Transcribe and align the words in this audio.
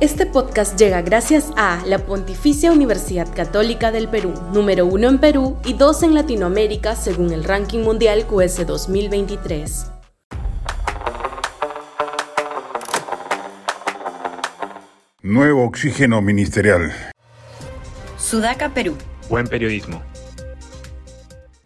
Este 0.00 0.24
podcast 0.24 0.78
llega 0.78 1.02
gracias 1.02 1.52
a 1.58 1.84
la 1.84 1.98
Pontificia 1.98 2.72
Universidad 2.72 3.28
Católica 3.34 3.92
del 3.92 4.08
Perú, 4.08 4.32
número 4.50 4.86
uno 4.86 5.10
en 5.10 5.18
Perú 5.18 5.58
y 5.62 5.74
dos 5.74 6.02
en 6.02 6.14
Latinoamérica 6.14 6.96
según 6.96 7.32
el 7.34 7.44
ranking 7.44 7.80
mundial 7.80 8.26
QS 8.26 8.66
2023. 8.66 9.92
Nuevo 15.20 15.64
oxígeno 15.64 16.22
ministerial. 16.22 16.94
Sudaca, 18.16 18.70
Perú. 18.70 18.96
Buen 19.28 19.48
periodismo. 19.48 20.02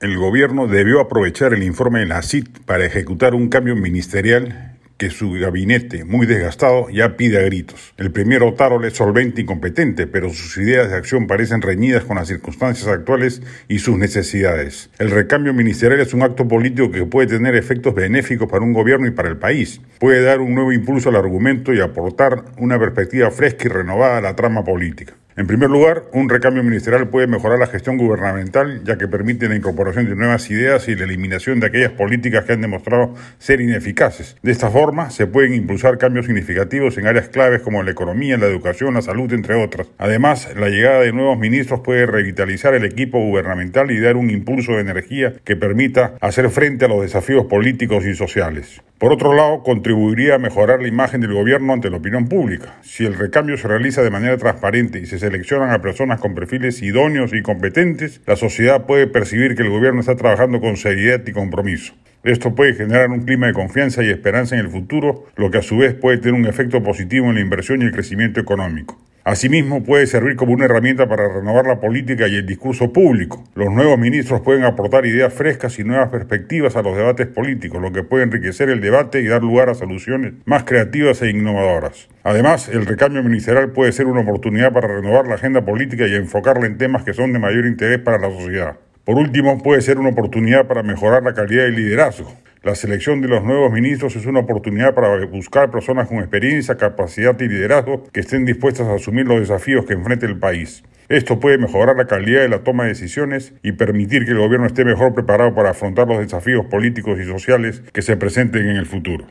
El 0.01 0.19
gobierno 0.19 0.67
debió 0.67 1.01
aprovechar 1.01 1.55
el 1.55 1.63
informe 1.63 2.01
de 2.01 2.07
la 2.07 2.21
CIT 2.21 2.65
para 2.65 2.85
ejecutar 2.85 3.37
un 3.37 3.49
cambio 3.49 3.77
ministerial 3.77 4.74
que 4.97 5.11
su 5.11 5.33
gabinete, 5.33 6.05
muy 6.05 6.27
desgastado, 6.27 6.89
ya 6.89 7.17
pide 7.17 7.39
a 7.39 7.43
gritos. 7.43 7.95
El 7.97 8.11
primer 8.13 8.43
Otaro 8.43 8.85
es 8.85 8.95
solvente 8.95 9.43
y 9.43 9.45
competente, 9.45 10.07
pero 10.07 10.31
sus 10.31 10.57
ideas 10.59 10.91
de 10.91 10.97
acción 10.97 11.27
parecen 11.27 11.63
reñidas 11.63 12.05
con 12.05 12.17
las 12.17 12.29
circunstancias 12.29 12.87
actuales 12.87 13.43
y 13.69 13.81
sus 13.81 13.99
necesidades. 13.99 14.91
El 14.99 15.11
recambio 15.11 15.53
ministerial 15.53 16.01
es 16.01 16.15
un 16.15 16.23
acto 16.23 16.47
político 16.47 16.91
que 16.91 17.07
puede 17.07 17.29
tener 17.29 17.57
efectos 17.57 17.95
benéficos 17.95 18.49
para 18.49 18.65
un 18.65 18.73
gobierno 18.73 19.07
y 19.07 19.11
para 19.11 19.29
el 19.29 19.37
país. 19.37 19.81
Puede 19.99 20.23
dar 20.23 20.41
un 20.41 20.55
nuevo 20.55 20.73
impulso 20.73 21.09
al 21.09 21.17
argumento 21.17 21.73
y 21.73 21.81
aportar 21.81 22.45
una 22.59 22.79
perspectiva 22.79 23.31
fresca 23.31 23.67
y 23.67 23.69
renovada 23.69 24.19
a 24.19 24.21
la 24.21 24.37
trama 24.37 24.65
política. 24.65 25.15
En 25.37 25.49
primer 25.49 25.69
lugar, 25.69 26.05
un 26.13 26.29
recambio 26.29 26.63
ministerial 26.63 27.09
puede 27.09 27.27
mejorar 27.27 27.59
la 27.59 27.67
gestión 27.67 27.99
gubernamental, 27.99 28.85
ya 28.85 28.97
que 28.97 29.09
permite 29.09 29.49
la 29.49 29.57
incorporación 29.57 30.09
de 30.09 30.15
nuevas 30.15 30.49
ideas 30.49 30.87
y 30.87 30.95
la 30.95 31.03
eliminación 31.03 31.59
de 31.59 31.67
aquellas 31.67 31.91
políticas 31.91 32.45
que 32.45 32.53
han 32.53 32.61
demostrado 32.61 33.17
ser 33.39 33.61
ineficaces. 33.61 34.37
De 34.43 34.53
esta 34.53 34.71
forma, 34.71 35.11
se 35.11 35.27
pueden 35.27 35.53
impulsar 35.55 35.99
cambios 35.99 36.27
significativos 36.27 36.99
en 36.99 37.09
áreas 37.09 37.31
claves 37.31 37.63
como 37.63 37.83
la 37.83 37.91
economía, 37.91 38.39
la 38.39 38.47
educación, 38.47 38.95
la 38.95 39.03
salud, 39.03 39.33
entre 39.33 39.57
otras. 39.57 39.89
Además, 39.99 40.55
la 40.57 40.69
llegada 40.69 41.01
de 41.01 41.13
nuevos 41.13 41.37
ministros 41.37 41.81
puede 41.81 42.07
revitalizar 42.07 42.75
el 42.75 42.85
equipo 42.85 43.19
gubernamental 43.19 43.91
y 43.91 43.99
dar 43.99 44.17
un 44.17 44.31
impulso 44.31 44.75
de 44.75 44.83
energía 44.83 45.33
que 45.43 45.57
permita 45.57 46.15
hacer 46.21 46.49
frente 46.49 46.85
a 46.85 46.89
los 46.89 47.03
desafíos 47.03 47.47
políticos 47.47 48.07
y 48.07 48.15
sociales. 48.15 48.83
Por 49.05 49.13
otro 49.13 49.35
lado, 49.35 49.63
contribuiría 49.63 50.37
a 50.37 50.39
mejorar 50.39 50.81
la 50.81 50.89
imagen 50.89 51.21
del 51.21 51.35
gobierno 51.35 51.75
ante 51.75 51.91
la 51.91 51.99
opinión 51.99 52.27
pública. 52.27 52.77
Si 52.81 53.05
el 53.05 53.13
recambio 53.13 53.59
se 53.59 53.69
realiza 53.69 54.03
de 54.03 54.09
manera 54.09 54.39
transparente 54.39 54.99
y 54.99 55.05
se 55.05 55.19
seleccionan 55.19 55.73
a 55.73 55.83
personas 55.83 56.21
con 56.21 56.35
perfiles 56.35 56.81
idóneos 56.81 57.35
y 57.35 57.43
competentes, 57.43 58.23
la 58.27 58.37
sociedad 58.37 58.87
puede 58.87 59.07
percibir 59.07 59.57
que 59.57 59.63
el 59.63 59.69
gobierno 59.69 60.01
está 60.01 60.17
trabajando 60.17 60.59
con 60.59 60.79
seriedad 60.79 61.21
y 61.27 61.33
compromiso. 61.33 61.93
Esto 62.23 62.55
puede 62.55 62.73
generar 62.73 63.11
un 63.11 63.27
clima 63.27 63.49
de 63.49 63.53
confianza 63.53 64.03
y 64.03 64.09
esperanza 64.09 64.55
en 64.55 64.63
el 64.63 64.71
futuro, 64.71 65.27
lo 65.37 65.51
que 65.51 65.59
a 65.59 65.63
su 65.63 65.77
vez 65.77 65.93
puede 65.93 66.17
tener 66.17 66.41
un 66.41 66.47
efecto 66.47 66.83
positivo 66.83 67.29
en 67.29 67.35
la 67.35 67.43
inversión 67.43 67.83
y 67.83 67.85
el 67.85 67.93
crecimiento 67.93 68.41
económico. 68.41 68.99
Asimismo, 69.25 69.83
puede 69.83 70.07
servir 70.07 70.37
como 70.37 70.53
una 70.53 70.67
herramienta 70.67 71.09
para 71.09 71.27
renovar 71.27 71.65
la 71.65 71.81
política 71.81 72.29
y 72.29 72.35
el 72.35 72.45
discurso 72.45 72.93
público. 72.93 73.43
Los 73.55 73.73
nuevos 73.73 73.99
ministros 73.99 74.43
pueden 74.43 74.65
aportar 74.65 75.07
ideas 75.07 75.33
frescas 75.33 75.79
y 75.79 75.85
nuevas 75.85 76.11
perspectivas 76.11 76.77
a 76.77 76.83
los 76.83 76.95
debates 76.95 77.29
políticos, 77.29 77.81
lo 77.81 77.91
que 77.91 78.03
puede 78.03 78.25
enriquecer 78.25 78.69
el 78.69 78.83
debate 78.83 79.23
y 79.23 79.27
dar 79.27 79.41
lugar 79.41 79.71
a 79.71 79.75
soluciones 79.75 80.35
más 80.45 80.65
creativas 80.65 81.23
e 81.23 81.31
innovadoras. 81.31 82.11
Además, 82.23 82.69
el 82.69 82.85
recambio 82.85 83.23
ministerial 83.23 83.73
puede 83.73 83.93
ser 83.93 84.09
una 84.09 84.21
oportunidad 84.21 84.75
para 84.75 84.89
renovar 84.89 85.27
la 85.27 85.37
agenda 85.37 85.65
política 85.65 86.07
y 86.07 86.15
enfocarla 86.17 86.67
en 86.67 86.77
temas 86.77 87.03
que 87.03 87.15
son 87.15 87.33
de 87.33 87.39
mayor 87.39 87.65
interés 87.65 88.01
para 88.01 88.19
la 88.19 88.29
sociedad. 88.29 88.77
Por 89.07 89.17
último, 89.17 89.63
puede 89.63 89.81
ser 89.81 89.99
una 89.99 90.11
oportunidad 90.11 90.67
para 90.67 90.83
mejorar 90.83 91.23
la 91.23 91.33
calidad 91.33 91.65
del 91.65 91.77
liderazgo. 91.77 92.31
La 92.65 92.75
selección 92.75 93.21
de 93.21 93.29
los 93.29 93.45
nuevos 93.45 93.71
ministros 93.71 94.17
es 94.17 94.25
una 94.25 94.41
oportunidad 94.41 94.95
para 94.95 95.27
buscar 95.27 95.71
personas 95.71 96.09
con 96.09 96.21
experiencia, 96.21 96.77
capacidad 96.79 97.39
y 97.39 97.47
liderazgo 97.47 98.05
que 98.11 98.21
estén 98.21 98.47
dispuestas 98.47 98.89
a 98.89 98.95
asumir 98.95 99.27
los 99.27 99.39
desafíos 99.39 99.85
que 99.85 99.93
enfrenta 99.93 100.25
el 100.25 100.39
país. 100.39 100.83
Esto 101.11 101.39
puede 101.39 101.59
mejorar 101.59 101.95
la 101.95 102.07
calidad 102.07 102.41
de 102.41 102.49
la 102.49 102.61
toma 102.61 102.85
de 102.85 102.89
decisiones 102.89 103.53
y 103.63 103.73
permitir 103.73 104.25
que 104.25 104.31
el 104.31 104.39
gobierno 104.39 104.67
esté 104.67 104.87
mejor 104.87 105.13
preparado 105.13 105.55
para 105.55 105.71
afrontar 105.71 106.09
los 106.09 106.21
desafíos 106.21 106.65
políticos 106.65 107.21
y 107.21 107.27
sociales 107.27 107.83
que 107.93 108.01
se 108.01 108.17
presenten 108.17 108.67
en 108.67 108.77
el 108.77 108.87
futuro. 108.87 109.27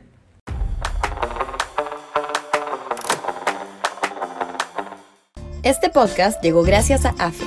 Este 5.64 5.88
podcast 5.88 6.40
llegó 6.40 6.62
gracias 6.62 7.04
a 7.04 7.14
AFE, 7.18 7.46